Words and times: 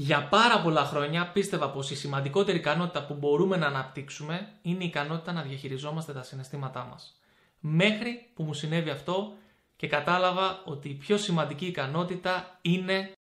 Για 0.00 0.28
πάρα 0.28 0.60
πολλά 0.60 0.84
χρόνια 0.84 1.30
πίστευα 1.30 1.70
πως 1.70 1.90
η 1.90 1.96
σημαντικότερη 1.96 2.58
ικανότητα 2.58 3.06
που 3.06 3.14
μπορούμε 3.14 3.56
να 3.56 3.66
αναπτύξουμε 3.66 4.52
είναι 4.62 4.84
η 4.84 4.86
ικανότητα 4.86 5.32
να 5.32 5.42
διαχειριζόμαστε 5.42 6.12
τα 6.12 6.22
συναισθήματά 6.22 6.84
μας. 6.84 7.20
Μέχρι 7.58 8.30
που 8.34 8.42
μου 8.42 8.54
συνέβη 8.54 8.90
αυτό 8.90 9.36
και 9.76 9.86
κατάλαβα 9.86 10.62
ότι 10.64 10.88
η 10.88 10.94
πιο 10.94 11.16
σημαντική 11.16 11.66
ικανότητα 11.66 12.58
είναι... 12.62 13.12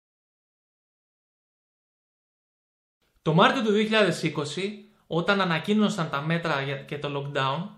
Το 3.22 3.34
Μάρτιο 3.34 3.62
του 3.62 3.72
2020, 4.24 4.70
όταν 5.06 5.40
ανακοίνωσαν 5.40 6.10
τα 6.10 6.20
μέτρα 6.20 6.82
και 6.86 6.98
το 6.98 7.08
lockdown, 7.16 7.68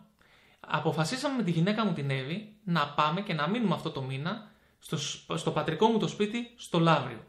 αποφασίσαμε 0.61 1.37
με 1.37 1.43
τη 1.43 1.51
γυναίκα 1.51 1.85
μου 1.85 1.93
την 1.93 2.11
Εύη 2.11 2.57
να 2.65 2.89
πάμε 2.89 3.21
και 3.21 3.35
να 3.35 3.49
μείνουμε 3.49 3.75
αυτό 3.75 3.91
το 3.91 4.03
μήνα 4.03 4.51
στο, 4.79 4.97
στο 5.37 5.51
πατρικό 5.51 5.87
μου 5.87 5.99
το 5.99 6.09
σπίτι 6.09 6.55
στο 6.57 6.79
Λαύριο. 6.79 7.25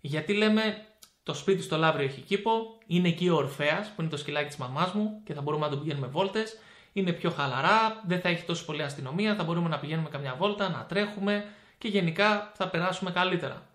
Γιατί 0.00 0.34
λέμε 0.34 0.84
το 1.22 1.34
σπίτι 1.34 1.62
στο 1.62 1.76
Λαύριο 1.76 2.06
έχει 2.06 2.20
κήπο, 2.20 2.78
είναι 2.86 3.08
εκεί 3.08 3.28
ο 3.28 3.36
Ορφέας 3.36 3.88
που 3.88 4.00
είναι 4.00 4.10
το 4.10 4.16
σκυλάκι 4.16 4.46
της 4.46 4.56
μαμάς 4.56 4.92
μου 4.92 5.20
και 5.24 5.34
θα 5.34 5.42
μπορούμε 5.42 5.64
να 5.64 5.70
τον 5.70 5.80
πηγαίνουμε 5.80 6.06
βόλτες, 6.06 6.58
είναι 6.92 7.12
πιο 7.12 7.30
χαλαρά, 7.30 8.02
δεν 8.06 8.20
θα 8.20 8.28
έχει 8.28 8.44
τόσο 8.44 8.64
πολύ 8.64 8.82
αστυνομία, 8.82 9.34
θα 9.34 9.44
μπορούμε 9.44 9.68
να 9.68 9.78
πηγαίνουμε 9.78 10.08
καμιά 10.08 10.34
βόλτα, 10.38 10.68
να 10.68 10.86
τρέχουμε 10.86 11.44
και 11.78 11.88
γενικά 11.88 12.52
θα 12.54 12.68
περάσουμε 12.68 13.10
καλύτερα. 13.10 13.66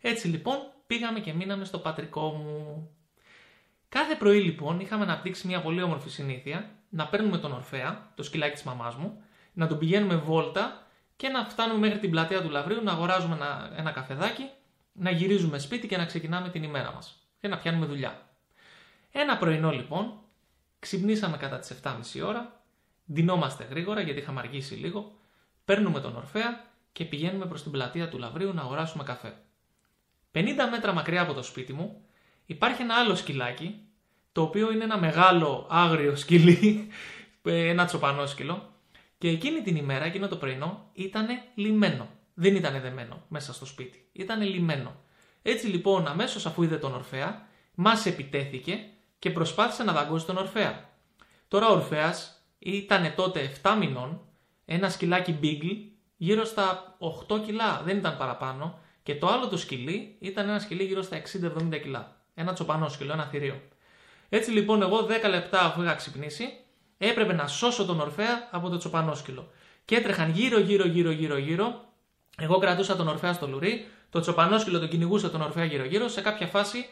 Έτσι 0.00 0.28
λοιπόν 0.28 0.56
πήγαμε 0.86 1.20
και 1.20 1.32
μείναμε 1.32 1.64
στο 1.64 1.78
πατρικό 1.78 2.30
μου. 2.30 2.88
Κάθε 3.88 4.14
πρωί 4.14 4.40
λοιπόν 4.40 4.80
είχαμε 4.80 5.02
αναπτύξει 5.02 5.46
μια 5.46 5.60
πολύ 5.60 5.82
όμορφη 5.82 6.10
συνήθεια 6.10 6.70
να 6.88 7.06
παίρνουμε 7.06 7.38
τον 7.38 7.52
Ορφέα, 7.52 8.12
το 8.14 8.22
σκυλάκι 8.22 8.52
της 8.52 8.62
μαμάς 8.62 8.94
μου, 8.94 9.22
να 9.52 9.66
τον 9.66 9.78
πηγαίνουμε 9.78 10.16
βόλτα 10.16 10.86
και 11.16 11.28
να 11.28 11.44
φτάνουμε 11.44 11.78
μέχρι 11.78 11.98
την 11.98 12.10
πλατεία 12.10 12.42
του 12.42 12.50
Λαβρίου, 12.50 12.82
να 12.82 12.92
αγοράζουμε 12.92 13.34
ένα, 13.34 13.72
ένα 13.76 13.90
καφεδάκι, 13.90 14.50
να 14.94 15.10
γυρίζουμε 15.10 15.58
σπίτι 15.58 15.86
και 15.86 15.96
να 15.96 16.04
ξεκινάμε 16.04 16.48
την 16.48 16.62
ημέρα 16.62 16.92
μας 16.92 17.28
και 17.40 17.48
να 17.48 17.58
πιάνουμε 17.58 17.86
δουλειά. 17.86 18.28
Ένα 19.12 19.36
πρωινό 19.36 19.70
λοιπόν, 19.70 20.20
ξυπνήσαμε 20.78 21.36
κατά 21.36 21.58
τις 21.58 21.72
7.30 21.82 22.26
ώρα, 22.26 22.62
ντυνόμαστε 23.12 23.64
γρήγορα 23.64 24.00
γιατί 24.00 24.20
είχαμε 24.20 24.40
αργήσει 24.40 24.74
λίγο, 24.74 25.12
παίρνουμε 25.64 26.00
τον 26.00 26.16
Ορφέα 26.16 26.64
και 26.92 27.04
πηγαίνουμε 27.04 27.46
προς 27.46 27.62
την 27.62 27.70
πλατεία 27.70 28.08
του 28.08 28.18
Λαβρίου 28.18 28.54
να 28.54 28.62
αγοράσουμε 28.62 29.04
καφέ. 29.04 29.34
50 30.32 30.44
μέτρα 30.70 30.92
μακριά 30.92 31.22
από 31.22 31.32
το 31.32 31.42
σπίτι 31.42 31.72
μου 31.72 32.00
υπάρχει 32.46 32.82
ένα 32.82 32.94
άλλο 32.94 33.14
σκυλάκι 33.14 33.80
το 34.32 34.42
οποίο 34.42 34.72
είναι 34.72 34.84
ένα 34.84 34.98
μεγάλο 34.98 35.66
άγριο 35.70 36.16
σκυλί, 36.16 36.88
ε, 37.42 37.68
ένα 37.72 37.84
τσοπανό 37.84 38.26
σκυλο. 38.26 38.72
Και 39.18 39.28
εκείνη 39.28 39.62
την 39.62 39.76
ημέρα, 39.76 40.04
εκείνο 40.04 40.28
το 40.28 40.36
πρωινό, 40.36 40.90
ήταν 40.92 41.26
λιμένο. 41.54 42.08
Δεν 42.34 42.56
ήταν 42.56 42.80
δεμένο 42.80 43.22
μέσα 43.28 43.52
στο 43.52 43.66
σπίτι. 43.66 44.08
Ήταν 44.12 44.42
λιμένο. 44.42 44.96
Έτσι 45.42 45.66
λοιπόν, 45.66 46.06
αμέσως 46.06 46.46
αφού 46.46 46.62
είδε 46.62 46.76
τον 46.76 46.94
Ορφέα, 46.94 47.46
μας 47.74 48.06
επιτέθηκε 48.06 48.78
και 49.18 49.30
προσπάθησε 49.30 49.82
να 49.84 49.92
δαγκώσει 49.92 50.26
τον 50.26 50.36
Ορφέα. 50.36 50.90
Τώρα 51.48 51.68
ο 51.68 51.72
Ορφαία 51.72 52.14
ήταν 52.58 53.14
τότε 53.16 53.52
7 53.62 53.76
μηνών, 53.78 54.20
ένα 54.64 54.88
σκυλάκι 54.88 55.38
Beagle, 55.42 55.76
γύρω 56.16 56.44
στα 56.44 56.96
8 57.28 57.42
κιλά, 57.44 57.82
δεν 57.84 57.96
ήταν 57.96 58.16
παραπάνω, 58.16 58.78
και 59.02 59.14
το 59.14 59.26
άλλο 59.26 59.48
το 59.48 59.56
σκυλί 59.56 60.16
ήταν 60.18 60.48
ένα 60.48 60.58
σκυλί 60.58 60.84
γύρω 60.84 61.02
στα 61.02 61.22
60-70 61.70 61.80
κιλά. 61.82 62.16
Ένα 62.34 62.52
τσοπανό 62.52 62.88
σκυλό, 62.88 63.12
ένα 63.12 63.24
θηρίο. 63.24 63.62
Έτσι 64.28 64.50
λοιπόν 64.50 64.82
εγώ 64.82 65.06
10 65.24 65.28
λεπτά 65.28 65.60
αφού 65.60 65.82
είχα 65.82 65.94
ξυπνήσει 65.94 66.48
έπρεπε 66.98 67.32
να 67.32 67.46
σώσω 67.46 67.84
τον 67.84 68.00
Ορφέα 68.00 68.48
από 68.50 68.68
το 68.68 68.76
τσοπανόσκυλο. 68.76 69.50
Και 69.84 69.96
έτρεχαν 69.96 70.30
γύρω 70.30 70.58
γύρω 72.38 72.52
γύρω 72.52 72.54
γύρω 72.54 72.54
γύρω. 72.54 72.54
Εγώ 72.54 72.58
κρατούσα 72.58 72.96
τον 72.96 73.08
Ορφέα 73.08 73.32
στο 73.32 73.48
λουρί, 73.48 73.86
το 74.10 74.20
τσοπανόσκυλο 74.20 74.78
τον 74.78 74.88
κυνηγούσα 74.88 75.30
τον 75.30 75.40
Ορφέα 75.40 75.64
γύρω 75.64 75.84
γύρω. 75.84 76.08
Σε 76.08 76.20
κάποια 76.20 76.46
φάση 76.46 76.88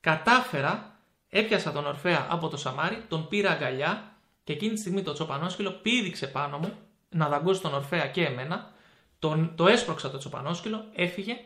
κατάφερα, 0.00 1.00
έπιασα 1.28 1.72
τον 1.72 1.86
Ορφέα 1.86 2.26
από 2.30 2.48
το 2.48 2.56
σαμάρι, 2.56 3.04
τον 3.08 3.28
πήρα 3.28 3.50
αγκαλιά 3.50 4.12
και 4.44 4.52
εκείνη 4.52 4.74
τη 4.74 4.80
στιγμή 4.80 5.02
το 5.02 5.12
τσοπανόσκυλο 5.12 5.70
πήδηξε 5.70 6.26
πάνω 6.26 6.58
μου 6.58 6.72
να 7.08 7.28
δαγκώσει 7.28 7.60
τον 7.60 7.74
Ορφέα 7.74 8.06
και 8.06 8.24
εμένα. 8.24 8.72
Τον, 9.18 9.52
το 9.56 9.68
έσπρωξα 9.68 10.10
το 10.10 10.18
τσοπανόσκυλο, 10.18 10.84
έφυγε 10.94 11.36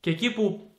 και 0.00 0.10
εκεί 0.10 0.32
που 0.32 0.70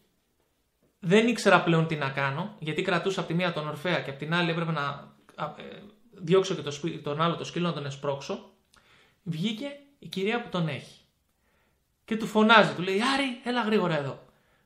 δεν 0.99 1.27
ήξερα 1.27 1.63
πλέον 1.63 1.87
τι 1.87 1.95
να 1.95 2.09
κάνω, 2.09 2.55
γιατί 2.59 2.81
κρατούσα 2.81 3.19
από 3.19 3.29
τη 3.29 3.35
μία 3.35 3.53
τον 3.53 3.67
Ορφέα 3.67 4.01
και 4.01 4.09
από 4.09 4.19
την 4.19 4.33
άλλη 4.33 4.51
έπρεπε 4.51 4.71
να 4.71 5.13
ε, 5.37 5.43
διώξω 6.11 6.55
και 6.55 6.61
το, 6.61 6.99
τον 7.03 7.21
άλλο 7.21 7.35
το 7.35 7.43
σκύλο 7.43 7.67
να 7.67 7.73
τον 7.73 7.85
εσπρώξω. 7.85 8.51
Βγήκε 9.23 9.79
η 9.99 10.07
κυρία 10.07 10.41
που 10.41 10.49
τον 10.49 10.67
έχει. 10.67 11.06
Και 12.07 12.17
του 12.17 12.27
φωνάζει, 12.27 12.73
του 12.73 12.81
λέει 12.81 13.01
Άρη, 13.13 13.41
έλα 13.43 13.61
γρήγορα 13.61 13.97
εδώ. 13.97 14.19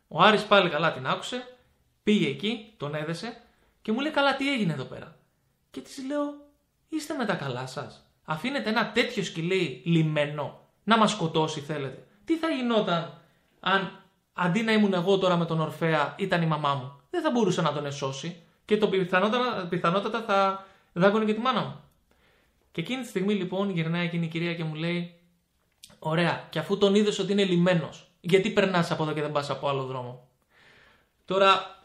Ο 0.07 0.21
Άρης 0.21 0.43
πάλι 0.43 0.69
καλά 0.69 0.93
την 0.93 1.07
άκουσε, 1.07 1.57
πήγε 2.03 2.27
εκεί, 2.27 2.73
τον 2.77 2.95
έδεσε 2.95 3.41
και 3.81 3.91
μου 3.91 3.99
λέει 3.99 4.11
καλά 4.11 4.35
τι 4.35 4.53
έγινε 4.53 4.73
εδώ 4.73 4.83
πέρα. 4.83 5.15
Και 5.71 5.81
της 5.81 6.05
λέω 6.07 6.33
είστε 6.89 7.13
με 7.13 7.25
τα 7.25 7.33
καλά 7.33 7.67
σας. 7.67 8.05
Αφήνετε 8.23 8.69
ένα 8.69 8.91
τέτοιο 8.91 9.23
σκυλί 9.23 9.81
λιμένο 9.85 10.67
να 10.83 10.97
μας 10.97 11.11
σκοτώσει 11.11 11.59
θέλετε. 11.59 12.07
Τι 12.25 12.37
θα 12.37 12.49
γινόταν 12.49 13.21
αν 13.59 14.03
αντί 14.33 14.61
να 14.61 14.71
ήμουν 14.71 14.93
εγώ 14.93 15.17
τώρα 15.17 15.37
με 15.37 15.45
τον 15.45 15.59
Ορφέα, 15.59 16.15
ήταν 16.17 16.41
η 16.41 16.45
μαμά 16.45 16.73
μου. 16.73 17.01
Δεν 17.09 17.21
θα 17.21 17.31
μπορούσε 17.31 17.61
να 17.61 17.73
τον 17.73 17.85
εσώσει 17.85 18.43
και 18.65 18.77
το 18.77 18.87
πιθανότατα, 18.87 19.67
πιθανότατα 19.69 20.21
θα 20.21 20.65
δάγκωνε 20.93 21.25
και 21.25 21.33
τη 21.33 21.39
μάνα 21.39 21.61
μου. 21.61 21.83
Και 22.71 22.81
εκείνη 22.81 23.01
τη 23.01 23.07
στιγμή 23.07 23.33
λοιπόν 23.33 23.69
γυρνάει 23.69 24.05
εκείνη 24.05 24.25
η 24.25 24.29
κυρία 24.29 24.53
και 24.53 24.63
μου 24.63 24.75
λέει: 24.75 25.20
Ωραία, 26.03 26.47
και 26.49 26.59
αφού 26.59 26.77
τον 26.77 26.95
είδες 26.95 27.19
ότι 27.19 27.31
είναι 27.31 27.43
λιμένος, 27.43 28.11
γιατί 28.21 28.49
περνάς 28.49 28.91
από 28.91 29.03
εδώ 29.03 29.13
και 29.13 29.21
δεν 29.21 29.31
πας 29.31 29.49
από 29.49 29.69
άλλο 29.69 29.83
δρόμο; 29.83 30.27
Τώρα 31.25 31.83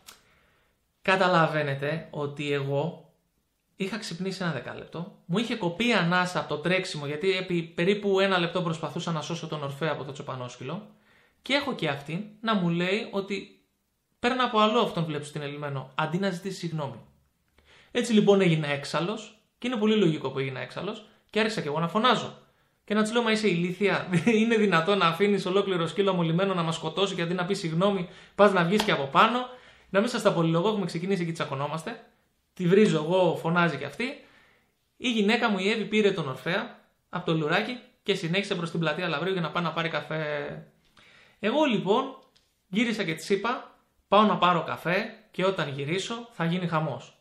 καταλαβαίνετε 1.02 2.08
ότι 2.10 2.52
εγώ 2.52 3.12
είχα 3.76 3.98
ξυπνήσει 3.98 4.42
ένα 4.42 4.52
δεκάλεπτο, 4.52 5.18
μου 5.24 5.38
είχε 5.38 5.56
κοπεί 5.56 5.92
ανάσα 5.92 6.38
από 6.38 6.48
το 6.48 6.58
τρέξιμο 6.58 7.06
γιατί 7.06 7.36
επί 7.36 7.62
περίπου 7.62 8.20
ένα 8.20 8.38
λεπτό 8.38 8.62
προσπαθούσα 8.62 9.12
να 9.12 9.20
σώσω 9.20 9.46
τον 9.46 9.62
Ορφέα 9.62 9.92
από 9.92 10.04
το 10.04 10.12
τσοπανόσκυλο 10.12 10.86
και 11.42 11.54
έχω 11.54 11.74
και 11.74 11.88
αυτή 11.88 12.36
να 12.40 12.54
μου 12.54 12.68
λέει 12.68 13.08
ότι 13.12 13.64
παίρνω 14.18 14.44
από 14.44 14.58
αλλού 14.58 14.80
αυτόν 14.80 15.04
βλέπεις 15.04 15.32
την 15.32 15.42
ελμένο, 15.42 15.90
αντί 15.94 16.18
να 16.18 16.30
ζητήσεις 16.30 16.58
συγγνώμη. 16.58 17.00
Έτσι 17.90 18.12
λοιπόν 18.12 18.40
έγινα 18.40 18.68
έξαλλος, 18.68 19.38
και 19.58 19.66
είναι 19.66 19.76
πολύ 19.76 19.96
λογικό 19.96 20.30
που 20.30 20.38
έγινα 20.38 20.60
έξαλλος, 20.60 21.06
και 21.30 21.40
άρχισα 21.40 21.60
και 21.60 21.68
εγώ 21.68 21.80
να 21.80 21.88
φωνάζω. 21.88 22.45
Και 22.86 22.94
να 22.94 23.02
της 23.02 23.12
λέω: 23.12 23.22
Μα 23.22 23.30
είσαι 23.30 23.48
ηλίθια, 23.48 24.08
είναι 24.40 24.56
δυνατό 24.56 24.94
να 24.94 25.06
αφήνεις 25.06 25.46
ολόκληρο 25.46 25.86
σκύλο 25.86 26.12
μολυμένο 26.12 26.54
να 26.54 26.62
μας 26.62 26.74
σκοτώσει 26.74 27.14
και 27.14 27.22
αντί 27.22 27.34
να 27.34 27.44
πεις 27.44 27.58
συγγνώμη, 27.58 28.08
πας 28.34 28.52
να 28.52 28.64
βγεις 28.64 28.82
και 28.82 28.92
από 28.92 29.04
πάνω. 29.04 29.48
Να 29.90 30.00
μην 30.00 30.08
σας 30.08 30.22
τα 30.22 30.32
πολυλογώ, 30.32 30.68
έχουμε 30.68 30.86
ξεκινήσει 30.86 31.24
και 31.24 31.32
τσακωνόμαστε. 31.32 32.04
Τη 32.54 32.66
βρίζω 32.66 32.96
εγώ, 32.96 33.36
φωνάζει 33.36 33.76
και 33.76 33.84
αυτή. 33.84 34.04
Η 34.96 35.10
γυναίκα 35.10 35.50
μου 35.50 35.58
η 35.58 35.70
Εύη 35.70 35.84
πήρε 35.84 36.12
τον 36.12 36.28
Ορφέα 36.28 36.78
από 37.08 37.26
το 37.26 37.34
λουράκι 37.34 37.78
και 38.02 38.14
συνέχισε 38.14 38.54
προς 38.54 38.70
την 38.70 38.80
πλατεία 38.80 39.08
Λαβρίου 39.08 39.32
για 39.32 39.40
να 39.40 39.50
πάει 39.50 39.62
να 39.62 39.72
πάρει 39.72 39.88
καφέ 39.88 40.62
εγώ 41.38 41.64
λοιπόν 41.64 42.18
γύρισα 42.68 43.04
και 43.04 43.14
της 43.14 43.30
είπα 43.30 43.74
πάω 44.08 44.22
να 44.22 44.38
πάρω 44.38 44.62
καφέ 44.62 45.14
και 45.30 45.44
όταν 45.44 45.68
γυρίσω 45.68 46.28
θα 46.32 46.44
γίνει 46.44 46.66
χαμός. 46.66 47.16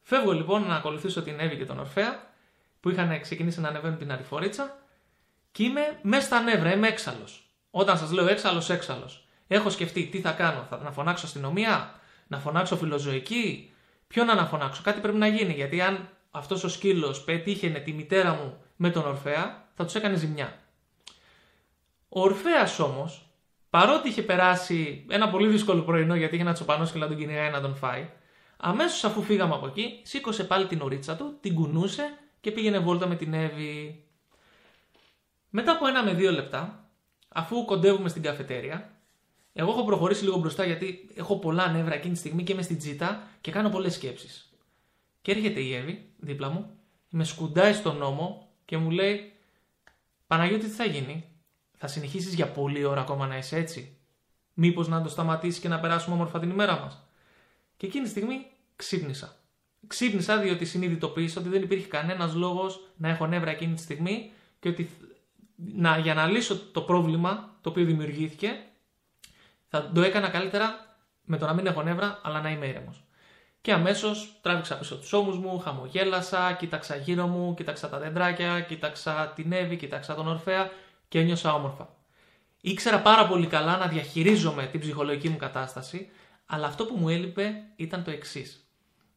Φεύγω 0.00 0.32
λοιπόν 0.32 0.66
να 0.66 0.74
ακολουθήσω 0.74 1.22
την 1.22 1.40
Εύη 1.40 1.56
και 1.56 1.64
τον 1.64 1.78
Ορφέα 1.78 2.22
που 2.80 2.90
είχαν 2.90 3.20
ξεκινήσει 3.20 3.60
να 3.60 3.68
ανεβαίνουν 3.68 3.98
την 3.98 4.12
αριφορίτσα 4.12 4.78
και 5.58 5.64
είμαι 5.64 5.98
μέσα 6.02 6.26
στα 6.26 6.40
νεύρα, 6.40 6.72
είμαι 6.72 6.88
έξαλλος. 6.88 7.50
Όταν 7.70 7.98
σας 7.98 8.10
λέω 8.10 8.28
έξαλλος, 8.28 8.70
έξαλλος. 8.70 9.28
Έχω 9.48 9.70
σκεφτεί 9.70 10.06
τι 10.06 10.20
θα 10.20 10.32
κάνω, 10.32 10.66
θα 10.70 10.76
να 10.76 10.92
φωνάξω 10.92 11.26
αστυνομία, 11.26 11.94
να 12.26 12.38
φωνάξω 12.38 12.76
φιλοζωική, 12.76 13.72
ποιον 14.06 14.26
να 14.26 14.46
φωνάξω, 14.46 14.82
κάτι 14.82 15.00
πρέπει 15.00 15.16
να 15.16 15.26
γίνει 15.26 15.52
γιατί 15.52 15.80
αν 15.80 16.08
αυτός 16.30 16.64
ο 16.64 16.68
σκύλος 16.68 17.24
πετύχαινε 17.24 17.78
τη 17.78 17.92
μητέρα 17.92 18.32
μου 18.32 18.60
με 18.76 18.90
τον 18.90 19.06
Ορφέα 19.06 19.68
θα 19.74 19.84
τους 19.84 19.94
έκανε 19.94 20.16
ζημιά. 20.16 20.58
Ο 22.08 22.20
Ορφέας 22.20 22.78
όμως 22.78 23.28
παρότι 23.70 24.08
είχε 24.08 24.22
περάσει 24.22 25.06
ένα 25.08 25.28
πολύ 25.28 25.48
δύσκολο 25.48 25.82
πρωινό 25.82 26.14
γιατί 26.14 26.34
είχε 26.34 26.44
ένα 26.44 26.52
τσοπανό 26.52 26.86
και 26.86 26.98
να 26.98 27.06
τον 27.06 27.16
κυνηγάει 27.16 27.50
να 27.50 27.60
τον 27.60 27.74
φάει, 27.74 28.10
αμέσως 28.56 29.04
αφού 29.04 29.22
φύγαμε 29.22 29.54
από 29.54 29.66
εκεί, 29.66 30.00
σήκωσε 30.02 30.44
πάλι 30.44 30.66
την 30.66 30.80
ωρίτσα 30.80 31.16
του, 31.16 31.38
την 31.40 31.54
κουνούσε 31.54 32.18
και 32.40 32.50
πήγαινε 32.50 32.78
βόλτα 32.78 33.06
με 33.06 33.14
την 33.14 33.34
Εύη. 33.34 34.02
Μετά 35.50 35.72
από 35.72 35.86
ένα 35.86 36.04
με 36.04 36.14
δύο 36.14 36.30
λεπτά, 36.30 36.90
αφού 37.28 37.64
κοντεύουμε 37.64 38.08
στην 38.08 38.22
καφετέρια, 38.22 38.92
εγώ 39.52 39.70
έχω 39.70 39.84
προχωρήσει 39.84 40.24
λίγο 40.24 40.38
μπροστά 40.38 40.64
γιατί 40.64 41.08
έχω 41.14 41.38
πολλά 41.38 41.70
νεύρα 41.70 41.94
εκείνη 41.94 42.12
τη 42.12 42.18
στιγμή 42.18 42.42
και 42.42 42.52
είμαι 42.52 42.62
στην 42.62 42.78
τζίτα 42.78 43.28
και 43.40 43.50
κάνω 43.50 43.68
πολλές 43.68 43.94
σκέψεις. 43.94 44.52
Και 45.22 45.30
έρχεται 45.30 45.60
η 45.60 45.74
Εύη 45.74 46.12
δίπλα 46.18 46.48
μου, 46.48 46.70
με 47.08 47.24
σκουντάει 47.24 47.72
στον 47.72 47.96
νόμο 47.96 48.48
και 48.64 48.76
μου 48.76 48.90
λέει: 48.90 49.32
Παναγιώτη, 50.26 50.64
τι 50.64 50.70
θα 50.70 50.84
γίνει, 50.84 51.24
θα 51.76 51.86
συνεχίσεις 51.86 52.34
για 52.34 52.50
πολλή 52.50 52.84
ώρα 52.84 53.00
ακόμα 53.00 53.26
να 53.26 53.36
είσαι 53.36 53.56
έτσι; 53.56 53.96
Μήπως 54.54 54.88
να 54.88 55.02
το 55.02 55.08
σταματήσεις 55.08 55.60
και 55.60 55.68
να 55.68 55.80
περάσουμε 55.80 56.14
όμορφα 56.14 56.38
την 56.38 56.50
ημέρα 56.50 56.80
μας; 56.80 57.08
Και 57.76 57.86
εκείνη 57.86 58.04
τη 58.04 58.10
στιγμή 58.10 58.46
ξύπνησα. 58.76 59.36
Ξύπνησα 59.86 60.38
διότι 60.38 60.64
συνειδητοποίησα 60.64 61.40
ότι 61.40 61.48
δεν 61.48 61.62
υπήρχε 61.62 61.86
κανένας 61.86 62.34
λόγος 62.34 62.88
να 62.96 63.08
έχω 63.08 63.26
νεύρα 63.26 63.50
εκείνη 63.50 63.74
τη 63.74 63.80
στιγμή 63.80 64.32
και 64.60 64.68
ότι 64.68 64.90
να, 65.58 65.98
για 65.98 66.14
να 66.14 66.26
λύσω 66.26 66.58
το 66.58 66.80
πρόβλημα 66.80 67.56
το 67.60 67.70
οποίο 67.70 67.84
δημιουργήθηκε 67.84 68.58
θα 69.68 69.90
το 69.94 70.02
έκανα 70.02 70.28
καλύτερα 70.28 70.96
με 71.24 71.38
το 71.38 71.46
να 71.46 71.52
μην 71.52 71.66
έχω 71.66 71.82
νεύρα, 71.82 72.20
αλλά 72.22 72.40
να 72.40 72.50
είμαι 72.50 72.66
ήρεμος. 72.66 73.02
Και 73.60 73.72
αμέσως 73.72 74.38
τράβηξα 74.42 74.78
πίσω 74.78 74.96
τους 74.98 75.12
ώμους 75.12 75.38
μου, 75.38 75.58
χαμογέλασα, 75.58 76.52
κοίταξα 76.52 76.96
γύρω 76.96 77.26
μου, 77.26 77.54
κοίταξα 77.54 77.88
τα 77.88 77.98
δεντράκια, 77.98 78.60
κοίταξα 78.60 79.32
την 79.34 79.52
Εύη, 79.52 79.76
κοίταξα 79.76 80.14
τον 80.14 80.28
Ορφαία 80.28 80.70
και 81.08 81.18
ένιωσα 81.18 81.54
όμορφα. 81.54 81.96
Ήξερα 82.60 83.00
πάρα 83.00 83.26
πολύ 83.26 83.46
καλά 83.46 83.76
να 83.76 83.86
διαχειρίζομαι 83.86 84.66
την 84.66 84.80
ψυχολογική 84.80 85.28
μου 85.28 85.36
κατάσταση, 85.36 86.08
αλλά 86.46 86.66
αυτό 86.66 86.84
που 86.84 86.96
μου 86.96 87.08
έλειπε 87.08 87.52
ήταν 87.76 88.04
το 88.04 88.10
εξής. 88.10 88.68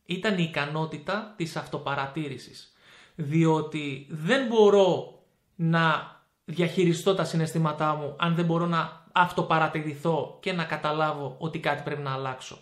Ήταν 0.05 0.37
η 0.37 0.43
ικανότητα 0.49 1.33
της 1.35 1.55
αυτοπαρατήρησης. 1.55 2.73
Διότι 3.15 4.07
δεν 4.09 4.47
μπορώ 4.47 5.19
να 5.55 6.20
διαχειριστώ 6.51 7.15
τα 7.15 7.23
συναισθήματά 7.23 7.95
μου 7.95 8.15
αν 8.17 8.35
δεν 8.35 8.45
μπορώ 8.45 8.65
να 8.65 9.05
αυτοπαρατηρηθώ 9.11 10.37
και 10.41 10.53
να 10.53 10.63
καταλάβω 10.63 11.35
ότι 11.37 11.59
κάτι 11.59 11.83
πρέπει 11.83 12.01
να 12.01 12.13
αλλάξω. 12.13 12.59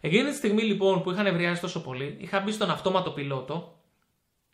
Εκείνη 0.00 0.28
τη 0.30 0.36
στιγμή 0.36 0.62
λοιπόν 0.62 1.02
που 1.02 1.10
είχα 1.10 1.22
νευριάσει 1.22 1.60
τόσο 1.60 1.82
πολύ, 1.82 2.16
είχα 2.20 2.40
μπει 2.40 2.52
στον 2.52 2.70
αυτόματο 2.70 3.10
πιλότο 3.10 3.78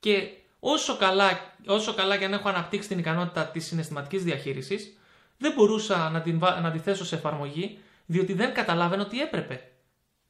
και 0.01 0.29
όσο 0.61 0.97
καλά, 0.97 1.55
όσο 1.67 1.95
καλά 1.95 2.17
και 2.17 2.25
αν 2.25 2.33
έχω 2.33 2.49
αναπτύξει 2.49 2.89
την 2.89 2.99
ικανότητα 2.99 3.47
της 3.47 3.67
συναισθηματικής 3.67 4.25
διαχείρισης, 4.25 4.99
δεν 5.39 5.53
μπορούσα 5.57 6.11
να 6.11 6.21
την, 6.21 6.39
να 6.39 6.71
τη 6.71 6.79
θέσω 6.79 7.05
σε 7.05 7.15
εφαρμογή, 7.15 7.79
διότι 8.07 8.33
δεν 8.33 8.55
καταλάβαινα 8.55 9.03
ότι 9.03 9.21
έπρεπε 9.21 9.73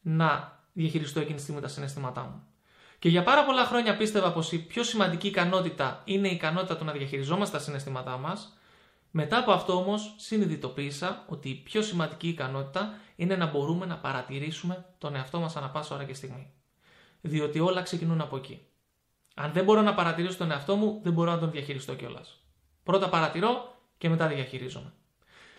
να 0.01 0.61
διαχειριστώ 0.73 1.21
εκείνη 1.21 1.37
τη 1.37 1.43
στιγμή 1.43 1.61
τα 1.61 1.69
συναισθήματά 1.69 2.23
μου. 2.23 2.43
Και 2.99 3.09
για 3.09 3.23
πάρα 3.23 3.45
πολλά 3.45 3.65
χρόνια 3.65 3.97
πίστευα 3.97 4.33
πως 4.33 4.53
η 4.53 4.59
πιο 4.59 4.83
σημαντική 4.83 5.27
ικανότητα 5.27 6.03
είναι 6.05 6.29
η 6.29 6.33
ικανότητα 6.33 6.77
του 6.77 6.85
να 6.85 6.93
διαχειριζόμαστε 6.93 7.57
τα 7.57 7.63
συναισθήματά 7.63 8.17
μας. 8.17 8.59
Μετά 9.11 9.39
από 9.39 9.53
αυτό 9.53 9.77
όμως 9.77 10.15
συνειδητοποίησα 10.17 11.25
ότι 11.29 11.49
η 11.49 11.55
πιο 11.55 11.83
σημαντική 11.83 12.29
ικανότητα 12.29 12.95
είναι 13.17 13.37
να 13.37 13.47
μπορούμε 13.47 13.87
να 13.87 13.99
παρατηρήσουμε 13.99 14.85
τον 14.99 15.15
εαυτό 15.15 15.41
μας 15.41 15.57
ανά 15.57 15.71
πάσα 15.71 15.95
ώρα 15.95 16.05
και 16.05 16.15
στιγμή. 16.15 16.53
Διότι 17.21 17.61
όλα 17.61 17.83
ξεκινούν 17.83 18.21
από 18.21 18.37
εκεί. 18.37 18.67
Αν 19.35 19.53
δεν 19.53 19.65
μπορώ 19.65 19.83
να 19.83 19.95
παρατηρήσω 19.95 20.37
τον 20.37 20.51
εαυτό 20.51 20.77
μου, 20.77 21.01
δεν 21.03 21.13
μπορώ 21.13 21.31
να 21.31 21.39
τον 21.39 21.51
διαχειριστώ 21.51 21.95
κιόλας. 21.95 22.41
Πρώτα 22.83 23.09
παρατηρώ 23.09 23.77
και 23.99 24.09
μετά 24.09 24.27
διαχειρίζομαι. 24.27 24.93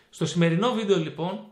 Στο 0.09 0.25
σημερινό 0.25 0.73
βίντεο 0.73 0.97
λοιπόν 0.97 1.47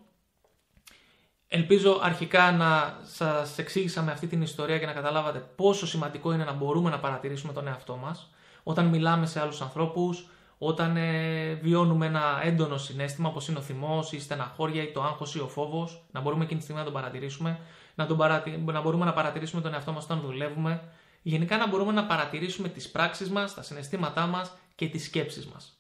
Ελπίζω 1.47 1.99
αρχικά 2.01 2.51
να 2.51 2.99
σας 3.03 3.57
εξήγησα 3.57 4.01
με 4.01 4.11
αυτή 4.11 4.27
την 4.27 4.41
ιστορία 4.41 4.79
και 4.79 4.85
να 4.85 4.93
καταλάβατε 4.93 5.39
πόσο 5.39 5.87
σημαντικό 5.87 6.33
είναι 6.33 6.43
να 6.43 6.53
μπορούμε 6.53 6.89
να 6.89 6.99
παρατηρήσουμε 6.99 7.53
τον 7.53 7.67
εαυτό 7.67 7.95
μας 7.95 8.29
όταν 8.63 8.85
μιλάμε 8.85 9.25
σε 9.25 9.39
άλλους 9.39 9.61
ανθρώπους, 9.61 10.27
όταν 10.57 10.97
ε, 10.97 11.53
βιώνουμε 11.53 12.05
ένα 12.05 12.39
έντονο 12.43 12.77
συνέστημα 12.77 13.29
όπως 13.29 13.47
είναι 13.47 13.57
ο 13.57 13.61
θυμός, 13.61 14.11
η 14.11 14.19
στεναχώρια 14.19 14.83
ή 14.83 14.91
το 14.91 15.03
άγχος 15.03 15.35
ή 15.35 15.39
ο 15.39 15.47
φόβος, 15.47 16.05
να 16.11 16.21
μπορούμε 16.21 16.43
εκείνη 16.43 16.59
τη 16.59 16.63
στιγμή 16.63 16.81
να 16.81 16.91
τον 16.91 17.01
παρατηρήσουμε, 17.01 17.59
να, 17.95 18.05
τον 18.05 18.17
παρατη... 18.17 18.63
να 18.65 18.81
μπορούμε 18.81 19.05
να 19.05 19.13
παρατηρήσουμε 19.13 19.61
τον 19.61 19.73
εαυτό 19.73 19.91
μας 19.91 20.03
όταν 20.03 20.19
δουλεύουμε, 20.19 20.83
γενικά 21.21 21.57
να 21.57 21.67
μπορούμε 21.67 21.91
να 21.91 22.05
παρατηρήσουμε 22.05 22.69
τις 22.69 22.91
πράξεις 22.91 23.29
μας, 23.29 23.53
τα 23.53 23.61
συναισθήματά 23.61 24.25
μας 24.25 24.51
και 24.75 24.87
τις 24.87 25.03
σκέψεις 25.03 25.45
μας, 25.45 25.77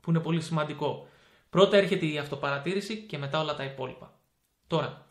που 0.00 0.10
είναι 0.10 0.20
πολύ 0.20 0.40
σημαντικό. 0.40 1.08
Πρώτα 1.50 1.76
έρχεται 1.76 2.06
η 2.06 2.18
αυτοπαρατήρηση 2.18 2.96
και 2.96 3.18
μετά 3.18 3.40
όλα 3.40 3.54
τα 3.54 3.64
υπόλοιπα. 3.64 4.12
Τώρα, 4.66 5.06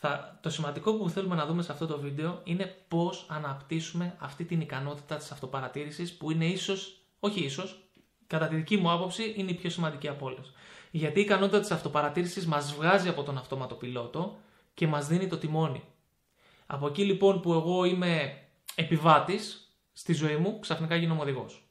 θα, 0.00 0.38
το 0.42 0.50
σημαντικό 0.50 0.94
που 0.94 1.10
θέλουμε 1.10 1.34
να 1.34 1.46
δούμε 1.46 1.62
σε 1.62 1.72
αυτό 1.72 1.86
το 1.86 1.98
βίντεο 1.98 2.40
είναι 2.44 2.76
πώς 2.88 3.26
αναπτύσσουμε 3.28 4.16
αυτή 4.18 4.44
την 4.44 4.60
ικανότητα 4.60 5.16
της 5.16 5.30
αυτοπαρατήρησης 5.30 6.16
που 6.16 6.30
είναι 6.30 6.46
ίσως, 6.46 7.00
όχι 7.20 7.44
ίσως, 7.44 7.88
κατά 8.26 8.48
τη 8.48 8.56
δική 8.56 8.76
μου 8.76 8.90
άποψη 8.90 9.34
είναι 9.36 9.50
η 9.50 9.54
πιο 9.54 9.70
σημαντική 9.70 10.08
από 10.08 10.26
όλες. 10.26 10.52
Γιατί 10.90 11.18
η 11.18 11.22
ικανότητα 11.22 11.60
της 11.60 11.70
αυτοπαρατήρησης 11.70 12.46
μας 12.46 12.74
βγάζει 12.74 13.08
από 13.08 13.22
τον 13.22 13.38
αυτόματο 13.38 13.74
πιλότο 13.74 14.36
και 14.74 14.86
μας 14.86 15.06
δίνει 15.06 15.26
το 15.26 15.38
τιμόνι. 15.38 15.82
Από 16.66 16.86
εκεί 16.86 17.04
λοιπόν 17.04 17.40
που 17.40 17.52
εγώ 17.52 17.84
είμαι 17.84 18.42
επιβάτης 18.74 19.72
στη 19.92 20.12
ζωή 20.12 20.36
μου, 20.36 20.58
ξαφνικά 20.58 20.96
γίνομαι 20.96 21.20
οδηγός. 21.20 21.67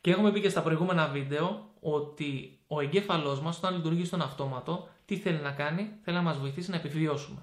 Και 0.00 0.10
έχουμε 0.10 0.32
πει 0.32 0.40
και 0.40 0.48
στα 0.48 0.62
προηγούμενα 0.62 1.08
βίντεο 1.08 1.70
ότι 1.80 2.58
ο 2.66 2.80
εγκέφαλός 2.80 3.40
μας 3.40 3.56
όταν 3.56 3.74
λειτουργεί 3.74 4.04
στον 4.04 4.22
αυτόματο 4.22 4.88
τι 5.04 5.16
θέλει 5.16 5.40
να 5.40 5.50
κάνει, 5.50 5.90
θέλει 6.02 6.16
να 6.16 6.22
μας 6.22 6.38
βοηθήσει 6.38 6.70
να 6.70 6.76
επιβιώσουμε. 6.76 7.42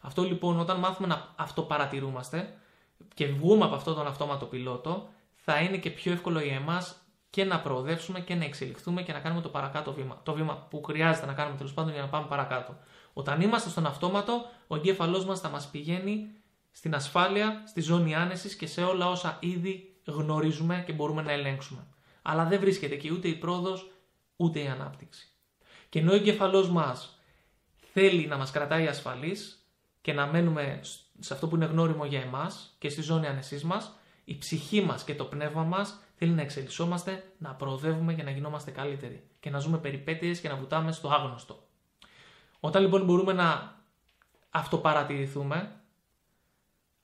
Αυτό 0.00 0.22
λοιπόν, 0.22 0.58
όταν 0.58 0.78
μάθουμε 0.78 1.08
να 1.08 1.34
αυτοπαρατηρούμαστε 1.36 2.54
και 3.14 3.26
βγούμε 3.26 3.64
από 3.64 3.74
αυτόν 3.74 3.94
τον 3.94 4.06
αυτόματο 4.06 4.46
πιλότο, 4.46 5.08
θα 5.34 5.60
είναι 5.60 5.76
και 5.76 5.90
πιο 5.90 6.12
εύκολο 6.12 6.40
για 6.40 6.54
εμάς 6.54 6.96
και 7.30 7.44
να 7.44 7.60
προοδεύσουμε 7.60 8.20
και 8.20 8.34
να 8.34 8.44
εξελιχθούμε 8.44 9.02
και 9.02 9.12
να 9.12 9.18
κάνουμε 9.18 9.40
το 9.40 9.48
παρακάτω 9.48 9.92
βήμα. 9.92 10.20
Το 10.22 10.32
βήμα 10.32 10.66
που 10.70 10.82
χρειάζεται 10.82 11.26
να 11.26 11.32
κάνουμε 11.32 11.56
τέλος 11.56 11.74
πάντων 11.74 11.92
για 11.92 12.02
να 12.02 12.08
πάμε 12.08 12.26
παρακάτω. 12.28 12.76
Όταν 13.12 13.40
είμαστε 13.40 13.68
στον 13.68 13.86
αυτόματο, 13.86 14.44
ο 14.66 14.76
εγκέφαλός 14.76 15.24
μας 15.24 15.40
θα 15.40 15.48
μας 15.48 15.68
πηγαίνει 15.68 16.30
στην 16.70 16.94
ασφάλεια, 16.94 17.62
στη 17.66 17.80
ζώνη 17.80 18.14
άνεσης 18.14 18.56
και 18.56 18.66
σε 18.66 18.82
όλα 18.82 19.10
όσα 19.10 19.36
ήδη 19.40 20.00
γνωρίζουμε 20.06 20.82
και 20.86 20.92
μπορούμε 20.92 21.22
να 21.22 21.32
ελέγξουμε. 21.32 21.86
Αλλά 22.30 22.44
δεν 22.44 22.60
βρίσκεται 22.60 22.94
εκεί 22.94 23.12
ούτε 23.12 23.28
η 23.28 23.34
πρόοδος 23.34 23.90
ούτε 24.36 24.60
η 24.60 24.66
ανάπτυξη. 24.66 25.28
Και 25.88 25.98
ενώ 25.98 26.12
ο 26.12 26.14
εγκεφαλός 26.14 26.70
μας 26.70 27.18
θέλει 27.92 28.26
να 28.26 28.36
μας 28.36 28.50
κρατάει 28.50 28.86
ασφαλείς 28.86 29.68
και 30.00 30.12
να 30.12 30.26
μένουμε 30.26 30.80
σε 31.18 31.34
αυτό 31.34 31.48
που 31.48 31.54
είναι 31.54 31.64
γνώριμο 31.64 32.04
για 32.04 32.20
εμάς 32.20 32.74
και 32.78 32.88
στη 32.88 33.02
ζώνη 33.02 33.26
ανεσή 33.26 33.60
μας, 33.64 33.92
η 34.24 34.38
ψυχή 34.38 34.80
μας 34.80 35.04
και 35.04 35.14
το 35.14 35.24
πνεύμα 35.24 35.62
μας 35.62 35.98
θέλει 36.14 36.30
να 36.30 36.42
εξελισσόμαστε, 36.42 37.32
να 37.38 37.54
προοδεύουμε 37.54 38.12
για 38.12 38.24
να 38.24 38.30
γινόμαστε 38.30 38.70
καλύτεροι 38.70 39.22
και 39.40 39.50
να 39.50 39.58
ζούμε 39.58 39.78
περιπέτειες 39.78 40.40
και 40.40 40.48
να 40.48 40.56
βουτάμε 40.56 40.92
στο 40.92 41.08
άγνωστο. 41.08 41.66
Όταν 42.60 42.82
λοιπόν 42.82 43.04
μπορούμε 43.04 43.32
να 43.32 43.76
αυτοπαρατηρηθούμε, 44.50 45.77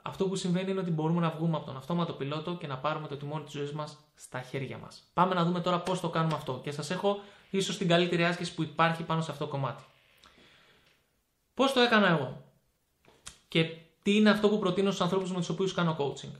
αυτό 0.06 0.28
που 0.28 0.36
συμβαίνει 0.36 0.70
είναι 0.70 0.80
ότι 0.80 0.90
μπορούμε 0.90 1.20
να 1.20 1.30
βγούμε 1.30 1.56
από 1.56 1.66
τον 1.66 1.76
αυτόματο 1.76 2.12
πιλότο 2.12 2.54
και 2.54 2.66
να 2.66 2.78
πάρουμε 2.78 3.08
το 3.08 3.16
τιμόνι 3.16 3.44
της 3.44 3.52
ζωής 3.52 3.72
μας 3.72 3.98
στα 4.14 4.40
χέρια 4.40 4.78
μας. 4.78 5.10
Πάμε 5.14 5.34
να 5.34 5.44
δούμε 5.44 5.60
τώρα 5.60 5.80
πώς 5.80 6.00
το 6.00 6.08
κάνουμε 6.08 6.34
αυτό. 6.34 6.60
Και 6.64 6.70
σας 6.70 6.90
έχω 6.90 7.20
ίσως 7.50 7.78
την 7.78 7.88
καλύτερη 7.88 8.24
άσκηση 8.24 8.54
που 8.54 8.62
υπάρχει 8.62 9.02
πάνω 9.02 9.22
σε 9.22 9.30
αυτό 9.30 9.44
το 9.44 9.50
κομμάτι. 9.50 9.82
Πώς 11.54 11.72
το 11.72 11.80
έκανα 11.80 12.08
εγώ 12.08 12.44
και 13.48 13.64
τι 14.02 14.16
είναι 14.16 14.30
αυτό 14.30 14.48
που 14.48 14.58
προτείνω 14.58 14.90
στους 14.90 15.02
ανθρώπους 15.02 15.30
με 15.30 15.36
τους 15.38 15.48
οποίους 15.48 15.74
κάνω 15.74 15.96
coaching. 15.98 16.32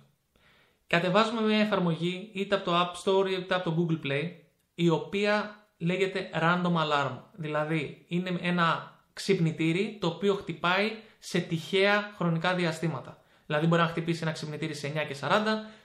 Κατεβάζουμε 0.87 1.41
μια 1.41 1.59
εφαρμογή 1.59 2.31
είτε 2.33 2.55
από 2.55 2.65
το 2.65 2.73
App 2.81 3.05
Store 3.05 3.31
είτε 3.31 3.55
από 3.55 3.71
το 3.71 3.77
Google 3.79 4.07
Play 4.07 4.31
η 4.75 4.89
οποία 4.89 5.67
λέγεται 5.79 6.31
Random 6.35 6.75
Alarm. 6.75 7.19
Δηλαδή 7.33 8.05
είναι 8.09 8.39
ένα 8.41 8.99
ξυπνητήρι 9.13 9.99
το 10.01 10.07
οποίο 10.07 10.35
χτυπάει 10.35 10.93
σε 11.19 11.39
τυχαία 11.39 12.15
χρονικά 12.17 12.55
διαστήματα. 12.55 13.19
Δηλαδή 13.47 13.67
μπορεί 13.67 13.83
να 13.83 13.89
χτυπήσει 13.89 14.21
ένα 14.23 14.33
ξυπνητήρι 14.33 14.75
σε 14.75 14.93
9 14.97 15.07
και 15.09 15.17
40 15.21 15.29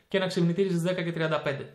και 0.08 0.18
ένα 0.18 0.28
ξυπνητήρι 0.28 0.70
στις 0.70 0.92
10 0.92 0.96
και 0.96 1.14
35. 1.46 1.66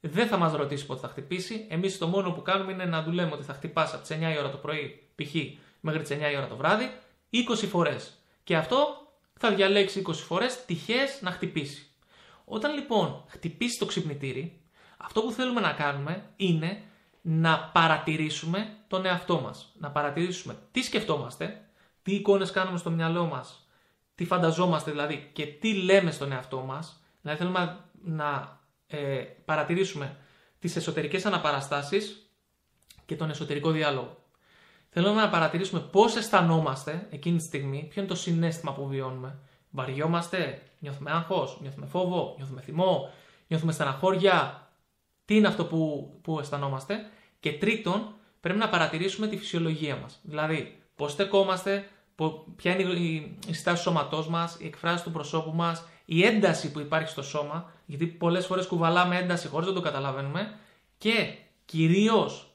Δεν 0.00 0.26
θα 0.26 0.36
μας 0.36 0.52
ρωτήσει 0.52 0.86
πότε 0.86 1.00
θα 1.00 1.08
χτυπήσει. 1.08 1.66
Εμείς 1.68 1.98
το 1.98 2.06
μόνο 2.06 2.30
που 2.30 2.42
κάνουμε 2.42 2.72
είναι 2.72 2.84
να 2.84 3.04
του 3.04 3.12
λέμε 3.12 3.32
ότι 3.32 3.44
θα 3.44 3.52
χτυπάς 3.52 3.92
από 3.94 4.02
τις 4.02 4.16
9 4.16 4.34
η 4.34 4.38
ώρα 4.38 4.50
το 4.50 4.56
πρωί, 4.56 5.08
π.χ. 5.14 5.34
μέχρι 5.80 6.02
τις 6.02 6.10
9 6.10 6.32
η 6.32 6.36
ώρα 6.36 6.46
το 6.46 6.56
βράδυ, 6.56 6.92
20 7.30 7.66
φορές. 7.68 8.18
Και 8.44 8.56
αυτό 8.56 9.06
θα 9.38 9.54
διαλέξει 9.54 10.02
20 10.06 10.12
φορές 10.14 10.64
τυχαίες 10.64 11.18
να 11.20 11.30
χτυπήσει. 11.30 11.86
Όταν 12.44 12.74
λοιπόν 12.74 13.24
χτυπήσει 13.28 13.78
το 13.78 13.86
ξυπνητήρι, 13.86 14.60
αυτό 14.96 15.20
που 15.20 15.32
θέλουμε 15.32 15.60
να 15.60 15.72
κάνουμε 15.72 16.24
είναι 16.36 16.82
να 17.22 17.70
παρατηρήσουμε 17.72 18.76
τον 18.88 19.06
εαυτό 19.06 19.40
μας. 19.40 19.72
Να 19.78 19.90
παρατηρήσουμε 19.90 20.58
τι 20.70 20.82
σκεφτόμαστε, 20.82 21.64
τι 22.02 22.14
εικόνες 22.14 22.50
κάνουμε 22.50 22.78
στο 22.78 22.90
μυαλό 22.90 23.24
μας, 23.24 23.61
τι 24.14 24.24
φανταζόμαστε 24.24 24.90
δηλαδή 24.90 25.30
και 25.32 25.46
τι 25.46 25.74
λέμε 25.74 26.10
στον 26.10 26.32
εαυτό 26.32 26.60
μας. 26.60 27.02
Δηλαδή 27.22 27.40
θέλουμε 27.40 27.78
να 28.04 28.60
ε, 28.86 29.24
παρατηρήσουμε 29.44 30.16
τις 30.58 30.76
εσωτερικές 30.76 31.26
αναπαραστάσεις 31.26 32.30
και 33.06 33.16
τον 33.16 33.30
εσωτερικό 33.30 33.70
διάλογο. 33.70 34.16
Θέλουμε 34.88 35.20
να 35.20 35.28
παρατηρήσουμε 35.28 35.80
πώς 35.80 36.16
αισθανόμαστε 36.16 37.06
εκείνη 37.10 37.36
τη 37.36 37.42
στιγμή, 37.42 37.86
ποιο 37.90 38.02
είναι 38.02 38.10
το 38.10 38.16
συνέστημα 38.16 38.72
που 38.72 38.86
βιώνουμε. 38.86 39.38
Βαριόμαστε, 39.70 40.62
νιώθουμε 40.78 41.10
άγχος, 41.10 41.58
νιώθουμε 41.60 41.86
φόβο, 41.86 42.34
νιώθουμε 42.36 42.60
θυμό, 42.60 43.10
νιώθουμε 43.46 43.72
στεναχώρια. 43.72 44.66
Τι 45.24 45.36
είναι 45.36 45.48
αυτό 45.48 45.64
που, 45.64 46.10
που 46.22 46.38
αισθανόμαστε. 46.38 47.10
Και 47.40 47.52
τρίτον, 47.52 48.14
πρέπει 48.40 48.58
να 48.58 48.68
παρατηρήσουμε 48.68 49.26
τη 49.26 49.36
φυσιολογία 49.36 49.96
μας. 49.96 50.18
Δηλαδή, 50.22 50.78
πώς 50.96 51.12
στεκόμαστε, 51.12 51.88
ποια 52.56 52.78
είναι 52.78 52.92
η 53.46 53.52
στάση 53.52 53.76
του 53.76 53.82
σώματός 53.82 54.28
μας, 54.28 54.56
η 54.60 54.66
εκφράση 54.66 55.04
του 55.04 55.10
προσώπου 55.10 55.52
μας, 55.52 55.84
η 56.04 56.24
ένταση 56.24 56.72
που 56.72 56.80
υπάρχει 56.80 57.08
στο 57.08 57.22
σώμα, 57.22 57.70
γιατί 57.86 58.06
πολλές 58.06 58.46
φορές 58.46 58.66
κουβαλάμε 58.66 59.18
ένταση 59.18 59.48
χωρίς 59.48 59.68
να 59.68 59.74
το 59.74 59.80
καταλαβαίνουμε, 59.80 60.58
και 60.98 61.36
κυρίως 61.64 62.52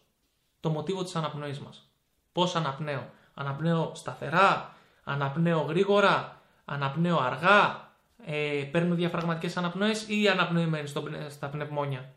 το 0.60 0.70
μοτίβο 0.70 1.04
της 1.04 1.16
αναπνοής 1.16 1.60
μας. 1.60 1.92
Πώς 2.32 2.56
αναπνέω. 2.56 3.10
Αναπνέω 3.34 3.92
σταθερά, 3.96 4.76
αναπνέω 5.04 5.62
γρήγορα, 5.62 6.42
αναπνέω 6.66 7.20
αργά, 7.20 7.92
ε, 8.26 8.70
παίρνω 8.72 8.96
διαφραγματικές 8.96 9.58
αναπνοές 9.58 10.08
ή 10.08 10.28
αναπνοημένοι 10.28 10.88
στα 11.30 11.48
πνευμόνια. 11.50 12.14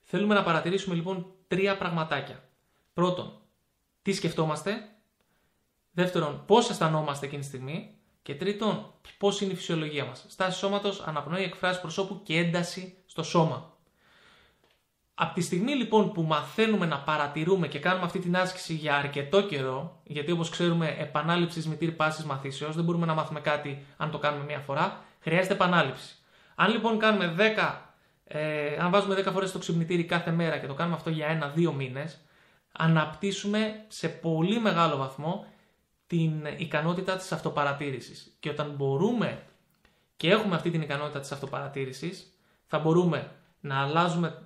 Θέλουμε 0.00 0.34
να 0.34 0.42
παρατηρήσουμε 0.42 0.94
λοιπόν 0.94 1.26
τρία 1.48 1.76
πραγματάκια. 1.76 2.48
Πρώτον, 2.92 3.32
τι 4.02 4.12
σκεφτόμαστε; 4.12 4.88
Δεύτερον, 5.92 6.42
πώς 6.46 6.70
αισθανόμαστε 6.70 7.26
εκείνη 7.26 7.40
τη 7.40 7.46
στιγμή; 7.46 7.94
Και 8.22 8.34
τρίτον, 8.34 8.92
πώς 9.18 9.40
είναι 9.40 9.52
η 9.52 9.56
φυσιολογία 9.56 10.04
μας; 10.04 10.24
Στάση 10.28 10.58
σώματος, 10.58 11.00
αναπνοή, 11.00 11.42
εκφράσει 11.42 11.80
προσώπου 11.80 12.20
και 12.22 12.38
ένταση 12.38 12.96
στο 13.06 13.22
σώμα. 13.22 13.70
Από 15.22 15.34
τη 15.34 15.40
στιγμή 15.40 15.72
λοιπόν 15.72 16.12
που 16.12 16.22
μαθαίνουμε 16.22 16.86
να 16.86 16.98
παρατηρούμε 16.98 17.68
και 17.68 17.78
κάνουμε 17.78 18.04
αυτή 18.04 18.18
την 18.18 18.36
άσκηση 18.36 18.74
για 18.74 18.96
αρκετό 18.96 19.42
καιρό, 19.42 20.00
γιατί 20.04 20.30
όπως 20.30 20.48
ξέρουμε, 20.48 20.96
επανάληψης 20.98 21.66
μητήρ 21.66 21.92
πάσης 21.92 22.24
μαθήσεως, 22.24 22.74
δεν 22.74 22.84
μπορούμε 22.84 23.06
να 23.06 23.14
μάθουμε 23.14 23.40
κάτι 23.40 23.84
αν 23.96 24.10
το 24.10 24.18
κάνουμε 24.18 24.44
μία 24.44 24.58
φορά, 24.58 25.04
χρειάζεται 25.20 25.54
επανάληψη. 25.54 26.14
Αν 26.54 26.72
λοιπόν 26.72 26.98
κάνουμε 26.98 27.34
10, 27.38 27.92
ε, 28.24 28.76
αν 28.76 28.90
βάζουμε 28.90 29.14
10 29.14 29.32
φορές 29.32 29.52
το 29.52 29.58
ξυπνητήρι 29.58 30.04
κάθε 30.04 30.30
μέρα 30.30 30.58
και 30.58 30.66
το 30.66 30.74
κάνουμε 30.74 30.96
αυτό 30.96 31.10
για 31.10 31.26
ένα-δύο 31.26 31.72
μήνες, 31.72 32.20
αναπτύσσουμε 32.72 33.84
σε 33.88 34.08
πολύ 34.08 34.60
μεγάλο 34.60 34.96
βαθμό 34.96 35.46
την 36.10 36.46
ικανότητα 36.56 37.16
της 37.16 37.32
αυτοπαρατήρησης. 37.32 38.36
Και 38.40 38.48
όταν 38.48 38.70
μπορούμε 38.76 39.42
και 40.16 40.30
έχουμε 40.30 40.54
αυτή 40.54 40.70
την 40.70 40.82
ικανότητα 40.82 41.20
της 41.20 41.32
αυτοπαρατήρησης, 41.32 42.32
θα 42.66 42.78
μπορούμε 42.78 43.30
να 43.60 43.82
αλλάζουμε 43.82 44.42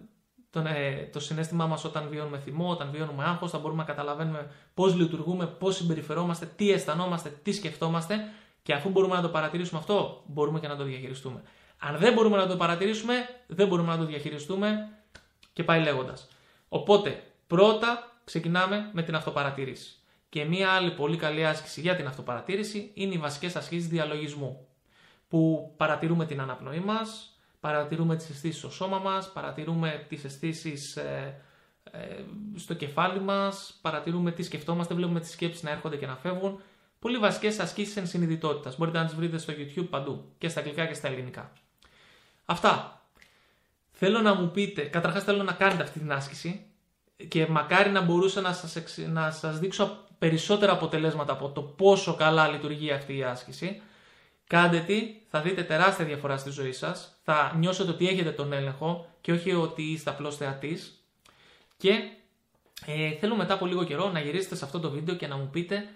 τον, 0.50 0.66
ε, 0.66 1.08
το 1.12 1.20
συνέστημά 1.20 1.66
μας 1.66 1.84
όταν 1.84 2.08
βιώνουμε 2.08 2.38
θυμό, 2.38 2.70
όταν 2.70 2.90
βιώνουμε 2.90 3.24
άγχος, 3.24 3.50
θα 3.50 3.58
μπορούμε 3.58 3.80
να 3.80 3.88
καταλαβαίνουμε 3.88 4.50
πώς 4.74 4.94
λειτουργούμε, 4.94 5.46
πώς 5.46 5.76
συμπεριφερόμαστε, 5.76 6.46
τι 6.56 6.70
αισθανόμαστε, 6.70 7.28
τι 7.42 7.52
σκεφτόμαστε 7.52 8.28
και 8.62 8.72
αφού 8.72 8.88
μπορούμε 8.88 9.14
να 9.14 9.22
το 9.22 9.28
παρατηρήσουμε 9.28 9.80
αυτό, 9.80 10.22
μπορούμε 10.26 10.60
και 10.60 10.68
να 10.68 10.76
το 10.76 10.84
διαχειριστούμε. 10.84 11.42
Αν 11.78 11.98
δεν 11.98 12.12
μπορούμε 12.12 12.36
να 12.36 12.46
το 12.46 12.56
παρατηρήσουμε, 12.56 13.14
δεν 13.46 13.68
μπορούμε 13.68 13.88
να 13.88 13.98
το 13.98 14.04
διαχειριστούμε 14.04 14.88
και 15.52 15.64
πάει 15.64 15.82
λέγοντας. 15.82 16.28
Οπότε, 16.68 17.22
πρώτα 17.46 18.12
ξεκινάμε 18.24 18.90
με 18.92 19.02
την 19.02 19.14
αυτοπαρατήρηση. 19.14 19.98
Και 20.34 20.44
μία 20.44 20.70
άλλη 20.70 20.90
πολύ 20.90 21.16
καλή 21.16 21.46
άσκηση 21.46 21.80
για 21.80 21.96
την 21.96 22.06
αυτοπαρατήρηση 22.06 22.90
είναι 22.94 23.14
οι 23.14 23.18
βασικές 23.18 23.56
ασκήσεις 23.56 23.88
διαλογισμού. 23.88 24.66
Που 25.28 25.72
παρατηρούμε 25.76 26.26
την 26.26 26.40
αναπνοή 26.40 26.78
μας, 26.78 27.38
παρατηρούμε 27.60 28.16
τις 28.16 28.30
αισθήσεις 28.30 28.58
στο 28.58 28.70
σώμα 28.70 28.98
μας, 28.98 29.32
παρατηρούμε 29.32 30.06
τις 30.08 30.24
αισθήσεις 30.24 30.96
ε, 30.96 31.40
ε, 31.90 31.98
στο 32.54 32.74
κεφάλι 32.74 33.20
μας, 33.20 33.78
παρατηρούμε 33.82 34.32
τι 34.32 34.42
σκεφτόμαστε, 34.42 34.94
βλέπουμε 34.94 35.20
τις 35.20 35.30
σκέψεις 35.30 35.62
να 35.62 35.70
έρχονται 35.70 35.96
και 35.96 36.06
να 36.06 36.16
φεύγουν. 36.16 36.60
Πολύ 36.98 37.18
βασικές 37.18 37.58
ασκήσεις 37.58 37.96
ενσυνειδητότητας. 37.96 38.76
Μπορείτε 38.76 38.98
να 38.98 39.04
τις 39.04 39.14
βρείτε 39.14 39.38
στο 39.38 39.52
YouTube 39.56 39.88
παντού, 39.90 40.32
και 40.38 40.48
στα 40.48 40.60
αγγλικά 40.60 40.86
και 40.86 40.94
στα 40.94 41.08
ελληνικά. 41.08 41.52
Αυτά. 42.44 43.02
Θέλω 43.90 44.20
να 44.20 44.34
μου 44.34 44.50
πείτε, 44.50 44.82
καταρχάς 44.82 45.24
θέλω 45.24 45.42
να 45.42 45.52
κάνετε 45.52 45.82
αυτή 45.82 45.98
την 45.98 46.12
άσκηση 46.12 46.66
και 47.28 47.46
μακάρι 47.46 47.90
να 47.90 48.00
μπορούσα 48.00 48.40
να 48.40 48.52
σας, 48.52 48.96
να 48.96 49.30
σας 49.30 49.58
δείξω 49.58 50.04
περισσότερα 50.18 50.72
αποτελέσματα 50.72 51.32
από 51.32 51.48
το 51.48 51.62
πόσο 51.62 52.14
καλά 52.14 52.48
λειτουργεί 52.48 52.90
αυτή 52.90 53.16
η 53.16 53.22
άσκηση. 53.22 53.82
Κάντε 54.46 54.80
τι, 54.80 55.14
θα 55.30 55.40
δείτε 55.40 55.62
τεράστια 55.62 56.04
διαφορά 56.04 56.36
στη 56.36 56.50
ζωή 56.50 56.72
σας, 56.72 57.20
θα 57.24 57.52
νιώσετε 57.58 57.90
ότι 57.90 58.08
έχετε 58.08 58.30
τον 58.30 58.52
έλεγχο 58.52 59.06
και 59.20 59.32
όχι 59.32 59.52
ότι 59.52 59.82
είστε 59.82 60.10
απλώς 60.10 60.36
θεατής. 60.36 61.04
Και 61.76 61.90
ε, 62.86 63.10
θέλω 63.20 63.36
μετά 63.36 63.54
από 63.54 63.66
λίγο 63.66 63.84
καιρό 63.84 64.10
να 64.10 64.20
γυρίσετε 64.20 64.54
σε 64.54 64.64
αυτό 64.64 64.80
το 64.80 64.90
βίντεο 64.90 65.14
και 65.14 65.26
να 65.26 65.36
μου 65.36 65.48
πείτε 65.52 65.88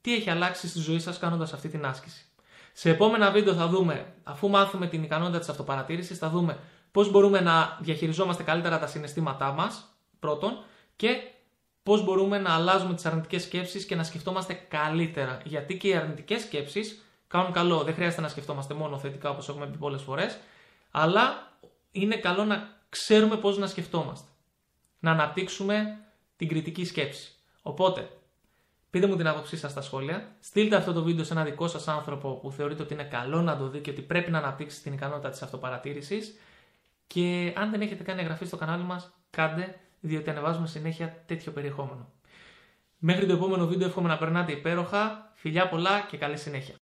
τι 0.00 0.14
έχει 0.14 0.30
αλλάξει 0.30 0.68
στη 0.68 0.78
ζωή 0.78 0.98
σας 0.98 1.18
κάνοντας 1.18 1.52
αυτή 1.52 1.68
την 1.68 1.86
άσκηση. 1.86 2.24
Σε 2.72 2.90
επόμενα 2.90 3.30
βίντεο 3.30 3.54
θα 3.54 3.68
δούμε, 3.68 4.14
αφού 4.22 4.48
μάθουμε 4.48 4.86
την 4.86 5.02
ικανότητα 5.02 5.38
της 5.38 5.48
αυτοπαρατήρησης, 5.48 6.18
θα 6.18 6.28
δούμε 6.28 6.58
πώς 6.92 7.10
μπορούμε 7.10 7.40
να 7.40 7.78
διαχειριζόμαστε 7.80 8.42
καλύτερα 8.42 8.78
τα 8.78 8.86
συναισθήματά 8.86 9.52
μας, 9.52 9.95
πρώτον, 10.18 10.64
και 10.96 11.20
πώς 11.82 12.04
μπορούμε 12.04 12.38
να 12.38 12.54
αλλάζουμε 12.54 12.94
τις 12.94 13.06
αρνητικές 13.06 13.42
σκέψεις 13.42 13.86
και 13.86 13.94
να 13.94 14.02
σκεφτόμαστε 14.02 14.54
καλύτερα. 14.54 15.40
Γιατί 15.44 15.76
και 15.76 15.88
οι 15.88 15.94
αρνητικές 15.94 16.42
σκέψεις 16.42 17.04
κάνουν 17.28 17.52
καλό. 17.52 17.82
Δεν 17.82 17.94
χρειάζεται 17.94 18.22
να 18.22 18.28
σκεφτόμαστε 18.28 18.74
μόνο 18.74 18.98
θετικά 18.98 19.30
όπως 19.30 19.48
έχουμε 19.48 19.66
πει 19.66 19.76
πολλές 19.76 20.02
φορές, 20.02 20.38
αλλά 20.90 21.52
είναι 21.90 22.16
καλό 22.16 22.44
να 22.44 22.68
ξέρουμε 22.88 23.36
πώς 23.36 23.58
να 23.58 23.66
σκεφτόμαστε. 23.66 24.28
Να 24.98 25.10
αναπτύξουμε 25.10 25.98
την 26.36 26.48
κριτική 26.48 26.84
σκέψη. 26.84 27.32
Οπότε, 27.62 28.08
πείτε 28.90 29.06
μου 29.06 29.16
την 29.16 29.26
άποψή 29.26 29.56
σας 29.56 29.70
στα 29.70 29.80
σχόλια. 29.80 30.36
Στείλτε 30.40 30.76
αυτό 30.76 30.92
το 30.92 31.02
βίντεο 31.02 31.24
σε 31.24 31.32
ένα 31.32 31.44
δικό 31.44 31.68
σας 31.68 31.88
άνθρωπο 31.88 32.34
που 32.34 32.50
θεωρείτε 32.50 32.82
ότι 32.82 32.94
είναι 32.94 33.04
καλό 33.04 33.42
να 33.42 33.56
το 33.56 33.68
δει 33.68 33.80
και 33.80 33.90
ότι 33.90 34.02
πρέπει 34.02 34.30
να 34.30 34.38
αναπτύξει 34.38 34.82
την 34.82 34.92
ικανότητα 34.92 35.30
της 35.30 35.42
αυτοπαρατήρησης. 35.42 36.38
Και 37.06 37.52
αν 37.56 37.70
δεν 37.70 37.80
έχετε 37.80 38.02
κάνει 38.02 38.20
εγγραφή 38.20 38.44
στο 38.44 38.56
κανάλι 38.56 38.82
μας, 38.82 39.12
κάντε 39.30 39.80
διότι 40.00 40.30
ανεβάζουμε 40.30 40.66
συνέχεια 40.66 41.22
τέτοιο 41.26 41.52
περιεχόμενο. 41.52 42.12
Μέχρι 42.98 43.26
το 43.26 43.32
επόμενο 43.32 43.66
βίντεο 43.66 43.86
εύχομαι 43.88 44.08
να 44.08 44.18
περνάτε 44.18 44.52
υπέροχα, 44.52 45.32
φιλιά 45.34 45.68
πολλά 45.68 46.00
και 46.00 46.16
καλή 46.16 46.36
συνέχεια. 46.36 46.74